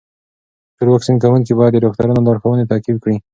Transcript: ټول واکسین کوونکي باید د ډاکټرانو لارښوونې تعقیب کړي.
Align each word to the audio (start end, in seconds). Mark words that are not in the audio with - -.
ټول 0.77 0.87
واکسین 0.91 1.15
کوونکي 1.23 1.53
باید 1.59 1.73
د 1.73 1.77
ډاکټرانو 1.83 2.25
لارښوونې 2.27 2.69
تعقیب 2.71 2.97
کړي. 3.03 3.17